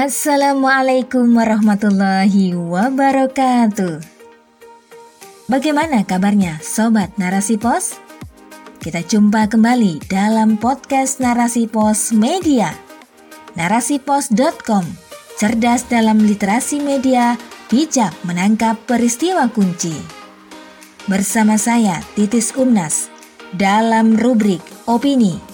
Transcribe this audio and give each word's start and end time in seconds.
Assalamualaikum 0.00 1.36
warahmatullahi 1.36 2.56
wabarakatuh. 2.56 4.00
Bagaimana 5.44 6.08
kabarnya 6.08 6.56
Sobat 6.64 7.20
Narasi 7.20 7.60
Pos? 7.60 8.00
Kita 8.80 9.04
jumpa 9.04 9.52
kembali 9.52 10.00
dalam 10.08 10.56
podcast 10.56 11.20
Narasi 11.20 11.68
Pos 11.68 12.16
Media. 12.16 12.72
Narasipos.com, 13.60 14.88
cerdas 15.36 15.84
dalam 15.92 16.16
literasi 16.24 16.80
media, 16.80 17.36
bijak 17.68 18.16
menangkap 18.24 18.80
peristiwa 18.88 19.52
kunci. 19.52 19.92
Bersama 21.12 21.60
saya 21.60 22.00
Titis 22.16 22.56
Umnas 22.56 23.12
dalam 23.52 24.16
rubrik 24.16 24.64
Opini. 24.88 25.49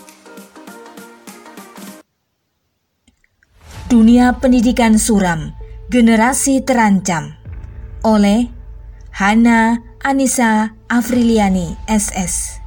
Dunia 3.87 4.35
Pendidikan 4.43 4.99
Suram, 4.99 5.55
Generasi 5.95 6.59
Terancam. 6.59 7.39
Oleh 8.03 8.51
Hana 9.15 9.79
Anissa 10.03 10.75
Afriliani 10.91 11.79
SS 11.87 12.59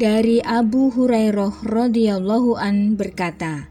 Dari 0.00 0.40
Abu 0.40 0.88
Hurairah 0.88 1.68
radhiyallahu 1.68 2.56
an 2.56 2.96
berkata, 2.96 3.68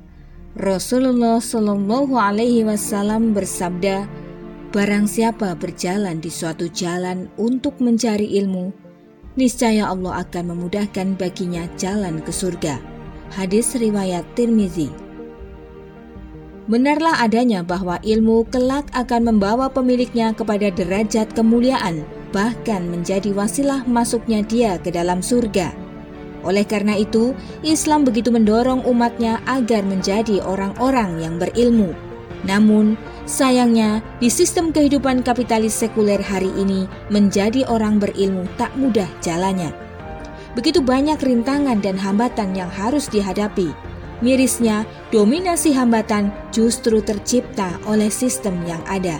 Rasulullah 0.53 1.41
shallallahu 1.41 2.13
alaihi 2.13 2.61
wasallam 2.61 3.33
bersabda, 3.33 4.05
Barang 4.69 5.09
siapa 5.09 5.57
berjalan 5.57 6.21
di 6.21 6.29
suatu 6.29 6.69
jalan 6.69 7.25
untuk 7.41 7.81
mencari 7.81 8.37
ilmu, 8.37 8.88
niscaya 9.39 9.87
Allah 9.87 10.27
akan 10.27 10.51
memudahkan 10.51 11.15
baginya 11.15 11.63
jalan 11.79 12.19
ke 12.19 12.35
surga. 12.35 12.75
Hadis 13.31 13.79
riwayat 13.79 14.27
Tirmizi. 14.35 14.91
Benarlah 16.69 17.23
adanya 17.23 17.65
bahwa 17.65 17.97
ilmu 18.05 18.45
kelak 18.51 18.85
akan 18.93 19.33
membawa 19.33 19.71
pemiliknya 19.73 20.35
kepada 20.37 20.69
derajat 20.69 21.33
kemuliaan, 21.33 22.05
bahkan 22.29 22.85
menjadi 22.85 23.33
wasilah 23.33 23.87
masuknya 23.89 24.45
dia 24.45 24.77
ke 24.77 24.93
dalam 24.93 25.23
surga. 25.23 25.73
Oleh 26.45 26.63
karena 26.63 26.93
itu, 26.93 27.33
Islam 27.65 28.05
begitu 28.05 28.29
mendorong 28.29 28.85
umatnya 28.85 29.41
agar 29.49 29.81
menjadi 29.81 30.45
orang-orang 30.45 31.19
yang 31.25 31.35
berilmu. 31.41 31.91
Namun, 32.45 32.95
sayangnya 33.29 34.01
di 34.17 34.27
sistem 34.27 34.73
kehidupan 34.73 35.21
kapitalis 35.21 35.77
sekuler 35.77 36.19
hari 36.19 36.49
ini, 36.57 36.89
menjadi 37.13 37.69
orang 37.69 38.01
berilmu 38.01 38.49
tak 38.57 38.73
mudah 38.73 39.07
jalannya. 39.21 39.69
Begitu 40.57 40.81
banyak 40.81 41.21
rintangan 41.21 41.77
dan 41.79 41.95
hambatan 41.95 42.57
yang 42.57 42.73
harus 42.73 43.05
dihadapi, 43.05 43.69
Mirisnya, 44.19 44.83
dominasi 45.15 45.71
hambatan 45.71 46.27
justru 46.51 46.99
tercipta 46.99 47.79
oleh 47.87 48.11
sistem 48.11 48.59
yang 48.67 48.83
ada. 48.83 49.15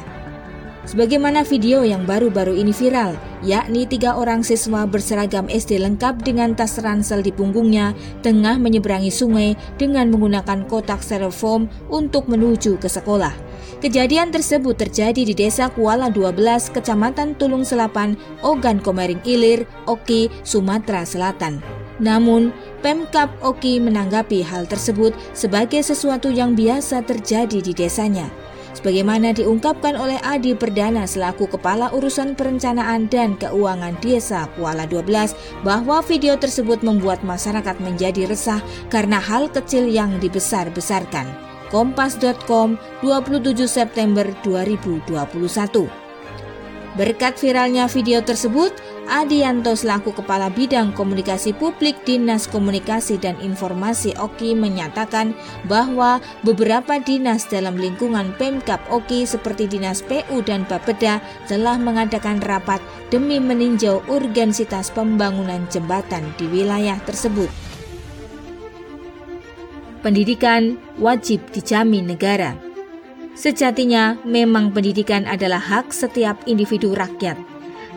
Sebagaimana 0.83 1.47
video 1.47 1.87
yang 1.87 2.03
baru-baru 2.03 2.57
ini 2.59 2.75
viral, 2.75 3.15
yakni 3.45 3.87
tiga 3.87 4.17
orang 4.19 4.43
siswa 4.43 4.83
berseragam 4.83 5.47
SD 5.47 5.79
lengkap 5.79 6.25
dengan 6.25 6.51
tas 6.51 6.81
ransel 6.81 7.23
di 7.23 7.31
punggungnya 7.31 7.95
tengah 8.25 8.59
menyeberangi 8.59 9.13
sungai 9.13 9.55
dengan 9.79 10.11
menggunakan 10.11 10.67
kotak 10.67 10.99
styrofoam 10.99 11.71
untuk 11.87 12.27
menuju 12.27 12.75
ke 12.81 12.89
sekolah. 12.91 13.48
Kejadian 13.79 14.27
tersebut 14.27 14.75
terjadi 14.75 15.23
di 15.23 15.31
Desa 15.31 15.71
Kuala 15.71 16.11
12, 16.11 16.35
Kecamatan 16.75 17.31
Tulung 17.39 17.63
Selapan, 17.63 18.19
Ogan 18.43 18.83
Komering 18.83 19.23
Ilir, 19.23 19.63
Oki, 19.87 20.27
Sumatera 20.43 21.07
Selatan. 21.07 21.63
Namun, 21.95 22.51
Pemkap 22.83 23.31
Oki 23.39 23.79
menanggapi 23.79 24.43
hal 24.43 24.67
tersebut 24.67 25.15
sebagai 25.31 25.79
sesuatu 25.79 26.27
yang 26.27 26.59
biasa 26.59 27.07
terjadi 27.07 27.63
di 27.63 27.71
desanya. 27.71 28.27
Sebagaimana 28.75 29.31
diungkapkan 29.31 29.95
oleh 29.95 30.19
Adi 30.27 30.59
Perdana 30.59 31.07
selaku 31.07 31.47
Kepala 31.47 31.95
Urusan 31.95 32.35
Perencanaan 32.35 33.07
dan 33.07 33.39
Keuangan 33.39 33.95
Desa 34.03 34.51
Kuala 34.59 34.91
12 34.91 35.63
bahwa 35.63 36.03
video 36.03 36.35
tersebut 36.35 36.83
membuat 36.83 37.23
masyarakat 37.23 37.79
menjadi 37.79 38.27
resah 38.27 38.59
karena 38.91 39.23
hal 39.23 39.47
kecil 39.47 39.87
yang 39.87 40.19
dibesar-besarkan. 40.19 41.48
Kompas.com 41.69 42.75
27 43.01 43.69
September 43.69 44.25
2021 44.41 46.09
Berkat 46.97 47.37
viralnya 47.37 47.85
video 47.85 48.19
tersebut, 48.25 48.73
Adianto 49.09 49.73
selaku 49.73 50.13
Kepala 50.13 50.53
Bidang 50.53 50.93
Komunikasi 50.93 51.57
Publik 51.57 52.01
Dinas 52.05 52.45
Komunikasi 52.45 53.17
dan 53.17 53.37
Informasi 53.41 54.13
OKI 54.13 54.53
menyatakan 54.53 55.33
bahwa 55.65 56.21
beberapa 56.45 57.01
dinas 57.01 57.49
dalam 57.49 57.73
lingkungan 57.73 58.37
Pemkap 58.37 58.77
OKI 58.93 59.25
seperti 59.25 59.65
Dinas 59.65 60.05
PU 60.05 60.45
dan 60.45 60.65
Bapeda 60.69 61.21
telah 61.49 61.77
mengadakan 61.81 62.37
rapat 62.41 62.81
demi 63.09 63.41
meninjau 63.41 64.05
urgensitas 64.05 64.93
pembangunan 64.93 65.65
jembatan 65.73 66.29
di 66.37 66.45
wilayah 66.49 67.01
tersebut. 67.05 67.68
Pendidikan 69.99 70.79
wajib 70.95 71.43
dijamin 71.51 72.07
negara. 72.07 72.55
Sejatinya, 73.35 74.15
memang 74.23 74.71
pendidikan 74.71 75.27
adalah 75.27 75.59
hak 75.59 75.91
setiap 75.91 76.39
individu 76.47 76.95
rakyat. 76.95 77.35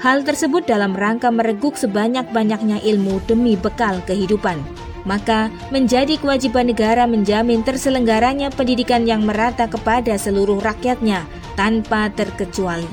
Hal 0.03 0.27
tersebut 0.27 0.67
dalam 0.67 0.99
rangka 0.99 1.31
mereguk 1.31 1.79
sebanyak-banyaknya 1.79 2.83
ilmu 2.83 3.23
demi 3.31 3.55
bekal 3.55 4.03
kehidupan. 4.03 4.59
Maka, 5.07 5.51
menjadi 5.71 6.19
kewajiban 6.19 6.71
negara 6.75 7.07
menjamin 7.07 7.62
terselenggaranya 7.62 8.51
pendidikan 8.51 9.07
yang 9.07 9.23
merata 9.23 9.71
kepada 9.71 10.19
seluruh 10.19 10.59
rakyatnya 10.59 11.23
tanpa 11.55 12.11
terkecuali. 12.11 12.87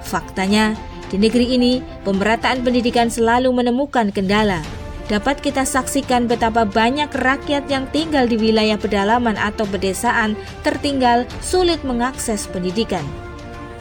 Faktanya, 0.00 0.72
di 1.12 1.20
negeri 1.20 1.60
ini, 1.60 1.84
pemerataan 2.08 2.64
pendidikan 2.64 3.12
selalu 3.12 3.52
menemukan 3.52 4.08
kendala, 4.12 4.64
dapat 5.06 5.38
kita 5.38 5.62
saksikan 5.62 6.26
betapa 6.26 6.66
banyak 6.66 7.10
rakyat 7.14 7.70
yang 7.70 7.86
tinggal 7.94 8.26
di 8.26 8.34
wilayah 8.34 8.74
pedalaman 8.74 9.38
atau 9.38 9.62
pedesaan 9.70 10.34
tertinggal 10.66 11.26
sulit 11.38 11.78
mengakses 11.86 12.50
pendidikan. 12.50 13.02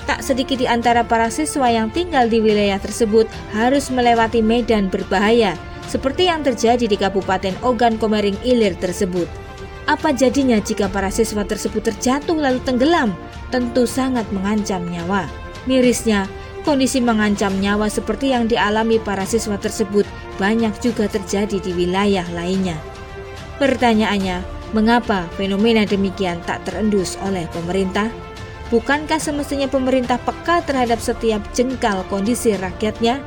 Tak 0.05 0.21
sedikit 0.21 0.61
di 0.61 0.69
antara 0.69 1.01
para 1.01 1.33
siswa 1.33 1.65
yang 1.65 1.89
tinggal 1.89 2.29
di 2.29 2.37
wilayah 2.37 2.77
tersebut 2.77 3.25
harus 3.57 3.89
melewati 3.89 4.45
medan 4.45 4.85
berbahaya, 4.93 5.57
seperti 5.89 6.29
yang 6.29 6.45
terjadi 6.45 6.85
di 6.85 6.93
Kabupaten 6.93 7.57
Ogan 7.65 7.97
Komering 7.97 8.37
Ilir 8.45 8.77
tersebut. 8.77 9.25
Apa 9.89 10.13
jadinya 10.13 10.61
jika 10.61 10.89
para 10.89 11.09
siswa 11.09 11.41
tersebut 11.41 11.89
terjatuh 11.89 12.37
lalu 12.37 12.61
tenggelam? 12.61 13.17
Tentu 13.49 13.89
sangat 13.89 14.25
mengancam 14.29 14.81
nyawa. 14.89 15.25
Mirisnya, 15.65 16.29
kondisi 16.65 17.01
mengancam 17.01 17.53
nyawa 17.57 17.89
seperti 17.89 18.33
yang 18.33 18.49
dialami 18.49 18.97
para 19.01 19.25
siswa 19.25 19.57
tersebut 19.57 20.05
banyak 20.35 20.73
juga 20.83 21.07
terjadi 21.07 21.57
di 21.59 21.71
wilayah 21.73 22.25
lainnya. 22.35 22.77
Pertanyaannya, 23.55 24.43
mengapa 24.75 25.27
fenomena 25.39 25.87
demikian 25.87 26.43
tak 26.43 26.67
terendus 26.67 27.15
oleh 27.23 27.47
pemerintah? 27.55 28.11
Bukankah 28.73 29.21
semestinya 29.21 29.69
pemerintah 29.69 30.17
peka 30.17 30.65
terhadap 30.65 30.97
setiap 30.97 31.39
jengkal 31.53 32.01
kondisi 32.09 32.57
rakyatnya? 32.57 33.21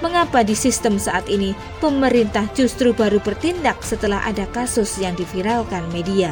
Mengapa 0.00 0.44
di 0.44 0.54
sistem 0.54 1.00
saat 1.00 1.26
ini 1.32 1.56
pemerintah 1.80 2.46
justru 2.52 2.92
baru 2.92 3.18
bertindak 3.24 3.80
setelah 3.82 4.22
ada 4.22 4.44
kasus 4.52 5.00
yang 5.00 5.16
diviralkan 5.18 5.82
media? 5.90 6.30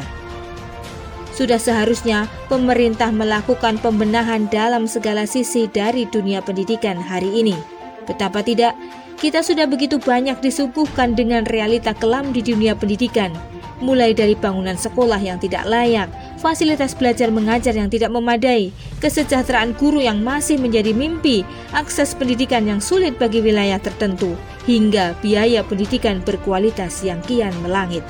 Sudah 1.33 1.57
seharusnya 1.57 2.29
pemerintah 2.45 3.09
melakukan 3.09 3.81
pembenahan 3.81 4.45
dalam 4.53 4.85
segala 4.85 5.25
sisi 5.25 5.65
dari 5.65 6.05
dunia 6.05 6.45
pendidikan 6.45 7.01
hari 7.01 7.41
ini. 7.41 7.57
Betapa 8.05 8.45
tidak, 8.45 8.77
kita 9.23 9.39
sudah 9.39 9.63
begitu 9.63 10.03
banyak 10.03 10.35
disuguhkan 10.43 11.15
dengan 11.15 11.47
realita 11.47 11.95
kelam 11.95 12.35
di 12.35 12.43
dunia 12.43 12.75
pendidikan, 12.75 13.31
mulai 13.79 14.11
dari 14.11 14.35
bangunan 14.35 14.75
sekolah 14.75 15.15
yang 15.15 15.39
tidak 15.39 15.63
layak, 15.63 16.11
fasilitas 16.43 16.91
belajar 16.91 17.31
mengajar 17.31 17.71
yang 17.71 17.87
tidak 17.87 18.11
memadai, 18.11 18.75
kesejahteraan 18.99 19.79
guru 19.79 20.03
yang 20.03 20.19
masih 20.19 20.59
menjadi 20.59 20.91
mimpi, 20.91 21.47
akses 21.71 22.11
pendidikan 22.11 22.67
yang 22.67 22.83
sulit 22.83 23.15
bagi 23.15 23.39
wilayah 23.39 23.79
tertentu, 23.79 24.35
hingga 24.67 25.15
biaya 25.23 25.63
pendidikan 25.63 26.19
berkualitas 26.19 26.99
yang 27.07 27.23
kian 27.23 27.55
melangit. 27.63 28.03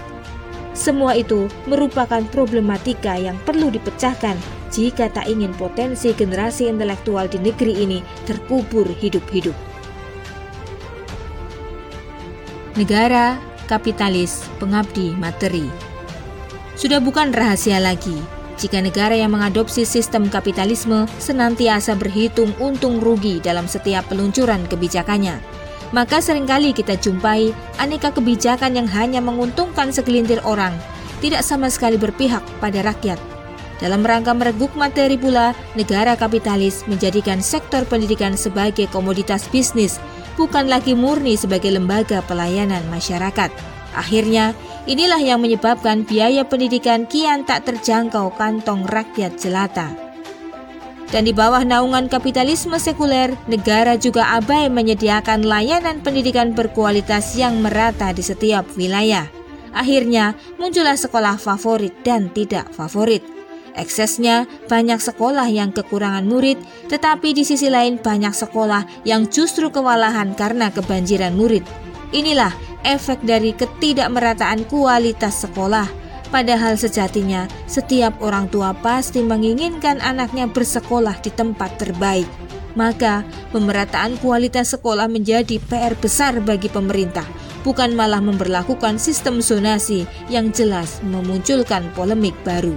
Semua 0.73 1.13
itu 1.13 1.45
merupakan 1.69 2.25
problematika 2.33 3.13
yang 3.21 3.37
perlu 3.45 3.69
dipecahkan 3.69 4.33
jika 4.73 5.13
tak 5.13 5.29
ingin 5.29 5.53
potensi 5.61 6.09
generasi 6.09 6.73
intelektual 6.73 7.29
di 7.29 7.37
negeri 7.37 7.85
ini 7.85 8.01
terkubur 8.25 8.89
hidup-hidup. 8.97 9.72
Negara, 12.73 13.37
kapitalis, 13.69 14.41
pengabdi, 14.57 15.13
materi. 15.17 15.69
Sudah 16.73 16.97
bukan 16.97 17.29
rahasia 17.29 17.77
lagi 17.77 18.17
jika 18.57 18.81
negara 18.81 19.13
yang 19.17 19.33
mengadopsi 19.33 19.85
sistem 19.85 20.29
kapitalisme 20.29 21.05
senantiasa 21.21 21.97
berhitung 21.97 22.53
untung 22.57 23.01
rugi 23.01 23.41
dalam 23.41 23.65
setiap 23.69 24.05
peluncuran 24.09 24.65
kebijakannya. 24.69 25.37
maka 25.93 26.17
sering 26.17 26.49
kali 26.49 26.73
kita 26.73 26.97
jumpai 26.97 27.53
aneka 27.77 28.09
kebijakan 28.09 28.73
yang 28.73 28.89
hanya 28.89 29.21
menguntungkan 29.21 29.93
segelintir 29.93 30.41
orang, 30.41 30.73
tidak 31.21 31.45
sama 31.45 31.69
sekali 31.69 32.01
berpihak 32.01 32.41
pada 32.57 32.81
rakyat. 32.81 33.21
Dalam 33.77 34.01
rangka 34.01 34.33
mereguk 34.33 34.73
materi 34.73 35.21
pula, 35.21 35.53
negara 35.77 36.17
kapitalis 36.17 36.81
menjadikan 36.89 37.45
sektor 37.45 37.85
pendidikan 37.85 38.33
sebagai 38.33 38.89
komoditas 38.89 39.45
bisnis, 39.53 40.01
bukan 40.35 40.69
lagi 40.69 40.97
murni 40.97 41.37
sebagai 41.37 41.69
lembaga 41.73 42.21
pelayanan 42.25 42.81
masyarakat. 42.89 43.49
Akhirnya, 43.93 44.57
inilah 44.89 45.21
yang 45.21 45.39
menyebabkan 45.39 46.03
biaya 46.03 46.41
pendidikan 46.43 47.05
kian 47.05 47.45
tak 47.45 47.69
terjangkau 47.69 48.33
kantong 48.33 48.89
rakyat 48.89 49.37
jelata. 49.37 49.93
Dan 51.13 51.29
di 51.29 51.33
bawah 51.33 51.61
naungan 51.61 52.09
kapitalisme 52.09 52.73
sekuler, 52.81 53.37
negara 53.45 53.93
juga 54.01 54.33
abai 54.33 54.65
menyediakan 54.73 55.45
layanan 55.45 56.01
pendidikan 56.01 56.57
berkualitas 56.57 57.37
yang 57.37 57.61
merata 57.61 58.09
di 58.09 58.25
setiap 58.25 58.65
wilayah. 58.73 59.29
Akhirnya, 59.77 60.33
muncullah 60.57 60.97
sekolah 60.97 61.37
favorit 61.37 61.93
dan 62.01 62.33
tidak 62.33 62.73
favorit. 62.73 63.21
Eksesnya 63.73 64.45
banyak 64.69 65.01
sekolah 65.01 65.49
yang 65.49 65.73
kekurangan 65.73 66.25
murid, 66.25 66.61
tetapi 66.89 67.33
di 67.33 67.41
sisi 67.41 67.69
lain 67.73 67.97
banyak 67.97 68.31
sekolah 68.31 69.05
yang 69.07 69.25
justru 69.29 69.73
kewalahan 69.73 70.37
karena 70.37 70.69
kebanjiran 70.69 71.33
murid. 71.33 71.65
Inilah 72.13 72.53
efek 72.85 73.25
dari 73.25 73.57
ketidakmerataan 73.57 74.69
kualitas 74.69 75.41
sekolah 75.41 76.03
Padahal 76.33 76.73
sejatinya 76.81 77.45
setiap 77.69 78.17
orang 78.17 78.49
tua 78.49 78.73
pasti 78.73 79.21
menginginkan 79.21 80.01
anaknya 80.01 80.49
bersekolah 80.49 81.21
di 81.21 81.29
tempat 81.29 81.77
terbaik. 81.77 82.25
Maka 82.73 83.21
pemerataan 83.53 84.17
kualitas 84.17 84.73
sekolah 84.73 85.05
menjadi 85.05 85.61
PR 85.61 85.93
besar 85.93 86.41
bagi 86.41 86.73
pemerintah, 86.73 87.29
bukan 87.61 87.93
malah 87.93 88.17
memperlakukan 88.17 88.97
sistem 88.97 89.45
zonasi 89.45 90.09
yang 90.25 90.49
jelas 90.49 91.05
memunculkan 91.05 91.85
polemik 91.93 92.33
baru. 92.41 92.73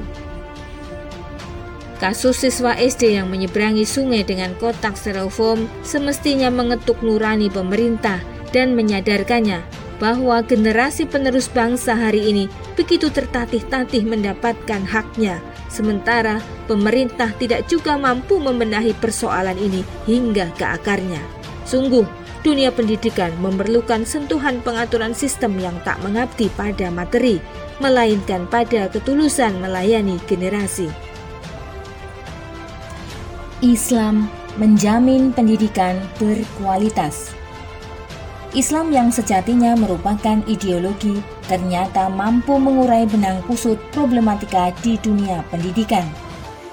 Kasus 1.97 2.45
siswa 2.45 2.77
SD 2.77 3.17
yang 3.17 3.33
menyeberangi 3.33 3.89
sungai 3.89 4.21
dengan 4.21 4.53
kotak 4.61 5.01
styrofoam 5.01 5.65
semestinya 5.81 6.53
mengetuk 6.53 7.01
nurani 7.01 7.49
pemerintah 7.49 8.21
dan 8.53 8.77
menyadarkannya 8.77 9.65
bahwa 9.97 10.45
generasi 10.45 11.09
penerus 11.09 11.49
bangsa 11.49 11.97
hari 11.97 12.29
ini 12.29 12.45
begitu 12.77 13.09
tertatih-tatih 13.09 14.05
mendapatkan 14.05 14.85
haknya, 14.85 15.41
sementara 15.73 16.45
pemerintah 16.69 17.33
tidak 17.41 17.65
juga 17.65 17.97
mampu 17.97 18.37
membenahi 18.37 18.93
persoalan 19.01 19.57
ini 19.57 19.81
hingga 20.05 20.53
ke 20.53 20.69
akarnya. 20.69 21.25
Sungguh, 21.65 22.05
dunia 22.45 22.71
pendidikan 22.77 23.33
memerlukan 23.41 24.05
sentuhan 24.05 24.61
pengaturan 24.61 25.17
sistem 25.17 25.57
yang 25.57 25.75
tak 25.81 25.97
mengabdi 26.05 26.53
pada 26.53 26.93
materi, 26.93 27.41
melainkan 27.81 28.45
pada 28.47 28.93
ketulusan 28.93 29.57
melayani 29.65 30.21
generasi. 30.29 31.06
Islam 33.65 34.29
menjamin 34.61 35.33
pendidikan 35.33 35.97
berkualitas. 36.21 37.33
Islam 38.53 38.93
yang 38.93 39.09
sejatinya 39.09 39.73
merupakan 39.73 40.45
ideologi 40.45 41.25
ternyata 41.49 42.13
mampu 42.13 42.61
mengurai 42.61 43.09
benang 43.09 43.41
kusut 43.49 43.81
problematika 43.97 44.77
di 44.85 45.01
dunia 45.01 45.41
pendidikan. 45.49 46.05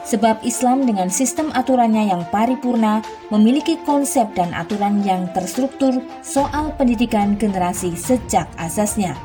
Sebab 0.04 0.44
Islam 0.44 0.84
dengan 0.84 1.08
sistem 1.08 1.56
aturannya 1.56 2.12
yang 2.12 2.28
paripurna 2.28 3.00
memiliki 3.32 3.80
konsep 3.88 4.28
dan 4.36 4.52
aturan 4.52 5.08
yang 5.08 5.32
terstruktur 5.32 6.04
soal 6.20 6.76
pendidikan 6.76 7.40
generasi 7.40 7.96
sejak 7.96 8.52
asasnya. 8.60 9.16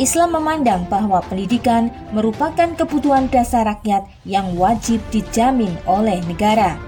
Islam 0.00 0.32
memandang 0.36 0.88
bahwa 0.88 1.20
pendidikan 1.28 1.92
merupakan 2.14 2.70
kebutuhan 2.78 3.26
dasar 3.30 3.66
rakyat 3.66 4.06
yang 4.26 4.54
wajib 4.54 5.02
dijamin 5.10 5.72
oleh 5.86 6.22
negara. 6.26 6.78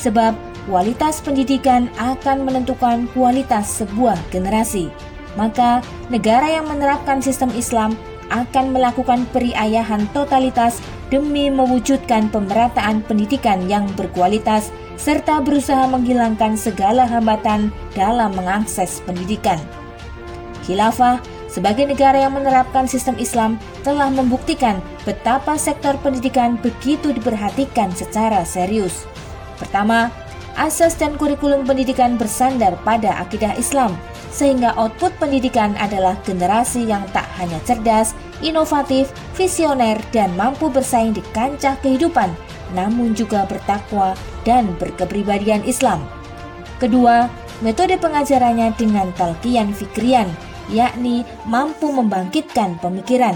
Sebab 0.00 0.32
kualitas 0.68 1.20
pendidikan 1.20 1.90
akan 1.98 2.46
menentukan 2.46 3.10
kualitas 3.12 3.82
sebuah 3.82 4.16
generasi. 4.30 4.88
Maka, 5.34 5.80
negara 6.12 6.60
yang 6.60 6.68
menerapkan 6.68 7.24
sistem 7.24 7.48
Islam 7.56 7.96
akan 8.32 8.72
melakukan 8.72 9.28
periayahan 9.32 10.08
totalitas 10.16 10.80
demi 11.12 11.52
mewujudkan 11.52 12.32
pemerataan 12.32 13.04
pendidikan 13.04 13.68
yang 13.68 13.84
berkualitas 13.96 14.72
serta 14.96 15.44
berusaha 15.44 15.84
menghilangkan 15.88 16.56
segala 16.56 17.04
hambatan 17.04 17.68
dalam 17.92 18.32
mengakses 18.32 19.04
pendidikan. 19.04 19.60
Khilafah 20.64 21.20
sebagai 21.52 21.84
negara 21.84 22.24
yang 22.24 22.32
menerapkan 22.32 22.88
sistem 22.88 23.12
Islam 23.20 23.60
telah 23.84 24.08
membuktikan 24.08 24.80
betapa 25.04 25.60
sektor 25.60 26.00
pendidikan 26.00 26.56
begitu 26.56 27.12
diperhatikan 27.12 27.92
secara 27.92 28.40
serius. 28.48 29.04
Pertama, 29.60 30.08
asas 30.56 30.96
dan 30.96 31.20
kurikulum 31.20 31.68
pendidikan 31.68 32.16
bersandar 32.16 32.72
pada 32.80 33.20
akidah 33.20 33.52
Islam, 33.60 33.92
sehingga 34.32 34.72
output 34.80 35.12
pendidikan 35.20 35.76
adalah 35.76 36.16
generasi 36.24 36.88
yang 36.88 37.04
tak 37.12 37.28
hanya 37.36 37.60
cerdas, 37.68 38.16
inovatif, 38.40 39.12
visioner, 39.36 40.00
dan 40.10 40.32
mampu 40.40 40.72
bersaing 40.72 41.12
di 41.12 41.20
kancah 41.36 41.76
kehidupan, 41.84 42.32
namun 42.72 43.12
juga 43.12 43.44
bertakwa 43.44 44.16
dan 44.48 44.72
berkepribadian 44.80 45.60
Islam. 45.68 46.00
Kedua, 46.80 47.28
metode 47.60 47.94
pengajarannya 48.00 48.74
dengan 48.74 49.12
talqiyan 49.14 49.70
fikrian, 49.70 50.26
yakni 50.70 51.26
mampu 51.48 51.90
membangkitkan 51.90 52.78
pemikiran 52.78 53.34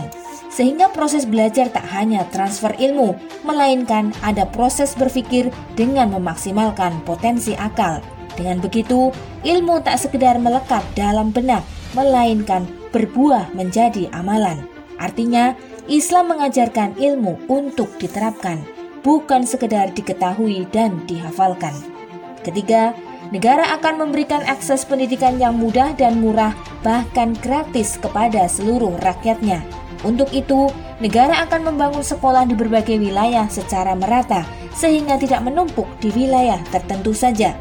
sehingga 0.56 0.88
proses 0.88 1.28
belajar 1.28 1.68
tak 1.68 1.84
hanya 1.92 2.24
transfer 2.32 2.72
ilmu, 2.80 3.12
melainkan 3.44 4.16
ada 4.24 4.48
proses 4.48 4.96
berpikir 4.96 5.52
dengan 5.76 6.08
memaksimalkan 6.16 7.04
potensi 7.04 7.52
akal. 7.52 8.00
Dengan 8.40 8.64
begitu, 8.64 9.12
ilmu 9.44 9.84
tak 9.84 10.00
sekedar 10.00 10.40
melekat 10.40 10.80
dalam 10.96 11.28
benak, 11.28 11.60
melainkan 11.92 12.64
berbuah 12.88 13.52
menjadi 13.52 14.08
amalan. 14.16 14.64
Artinya, 14.96 15.52
Islam 15.92 16.32
mengajarkan 16.32 16.96
ilmu 16.96 17.36
untuk 17.52 17.92
diterapkan, 18.00 18.64
bukan 19.04 19.44
sekedar 19.44 19.92
diketahui 19.92 20.64
dan 20.72 21.04
dihafalkan. 21.04 21.76
Ketiga, 22.40 22.96
negara 23.30 23.74
akan 23.78 24.06
memberikan 24.06 24.42
akses 24.46 24.86
pendidikan 24.86 25.40
yang 25.40 25.58
mudah 25.58 25.94
dan 25.94 26.18
murah, 26.18 26.54
bahkan 26.82 27.34
gratis 27.42 27.98
kepada 27.98 28.46
seluruh 28.46 28.94
rakyatnya 29.02 29.62
untuk 30.04 30.28
itu, 30.36 30.68
negara 31.00 31.42
akan 31.48 31.72
membangun 31.72 32.04
sekolah 32.04 32.44
di 32.44 32.52
berbagai 32.52 33.00
wilayah 33.00 33.48
secara 33.48 33.96
merata 33.96 34.44
sehingga 34.76 35.16
tidak 35.16 35.40
menumpuk 35.40 35.88
di 36.04 36.12
wilayah 36.12 36.60
tertentu 36.68 37.16
saja. 37.16 37.56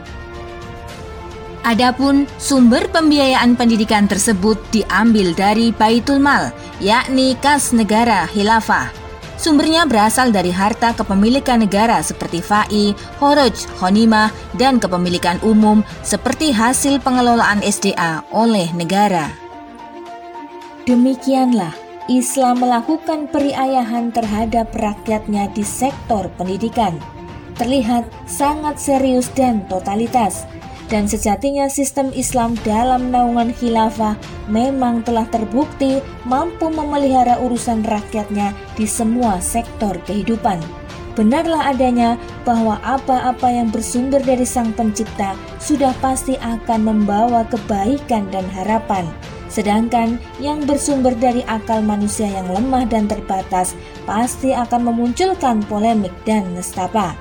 Adapun 1.67 2.31
sumber 2.39 2.87
pembiayaan 2.95 3.59
pendidikan 3.59 4.07
tersebut 4.07 4.57
diambil 4.71 5.35
dari 5.35 5.75
Baitul 5.75 6.23
Mal, 6.23 6.55
yakni 6.79 7.35
kas 7.43 7.75
negara 7.75 8.31
khilafah. 8.31 8.91
Sumbernya 9.39 9.87
berasal 9.87 10.35
dari 10.35 10.51
harta 10.51 10.91
kepemilikan 10.99 11.63
negara 11.63 12.03
seperti 12.03 12.43
FAI, 12.43 12.91
Horoj, 13.23 13.55
Honima, 13.79 14.35
dan 14.59 14.83
kepemilikan 14.83 15.39
umum 15.47 15.87
seperti 16.03 16.51
hasil 16.51 16.99
pengelolaan 17.07 17.63
SDA 17.63 18.27
oleh 18.35 18.67
negara. 18.75 19.31
Demikianlah 20.91 21.71
Islam 22.11 22.67
melakukan 22.67 23.31
periayahan 23.31 24.11
terhadap 24.11 24.75
rakyatnya 24.75 25.53
di 25.55 25.63
sektor 25.63 26.27
pendidikan. 26.35 26.99
Terlihat 27.55 28.11
sangat 28.27 28.81
serius 28.83 29.31
dan 29.39 29.67
totalitas 29.71 30.49
dan 30.89 31.05
sejatinya 31.05 31.69
sistem 31.69 32.09
Islam 32.17 32.57
dalam 32.65 33.13
naungan 33.13 33.53
khilafah 33.53 34.17
memang 34.49 35.05
telah 35.05 35.29
terbukti 35.29 36.01
mampu 36.25 36.73
memelihara 36.73 37.37
urusan 37.45 37.85
rakyatnya 37.85 38.57
di 38.75 38.89
semua 38.89 39.37
sektor 39.39 39.95
kehidupan. 40.09 40.59
Benarlah 41.13 41.75
adanya 41.75 42.15
bahwa 42.47 42.79
apa-apa 42.87 43.51
yang 43.51 43.69
bersumber 43.75 44.23
dari 44.23 44.47
Sang 44.47 44.71
Pencipta 44.71 45.35
sudah 45.59 45.91
pasti 45.99 46.39
akan 46.39 46.81
membawa 46.87 47.43
kebaikan 47.51 48.31
dan 48.31 48.47
harapan. 48.55 49.03
Sedangkan 49.51 50.23
yang 50.39 50.63
bersumber 50.63 51.17
dari 51.19 51.43
akal 51.51 51.83
manusia 51.83 52.31
yang 52.31 52.47
lemah 52.55 52.87
dan 52.87 53.11
terbatas 53.11 53.75
pasti 54.07 54.55
akan 54.55 54.95
memunculkan 54.95 55.59
polemik 55.67 56.15
dan 56.23 56.47
nestapa. 56.55 57.19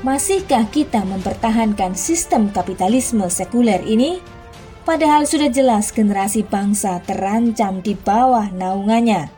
Masihkah 0.00 0.64
kita 0.72 1.04
mempertahankan 1.04 1.92
sistem 1.92 2.48
kapitalisme 2.48 3.28
sekuler 3.28 3.84
ini? 3.84 4.20
Padahal 4.88 5.28
sudah 5.28 5.52
jelas 5.52 5.92
generasi 5.92 6.44
bangsa 6.44 7.00
terancam 7.04 7.84
di 7.84 7.92
bawah 7.92 8.48
naungannya. 8.52 9.28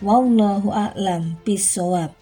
Wallahu 0.00 0.72
a'lam 0.72 1.40
bisawab. 1.44 2.15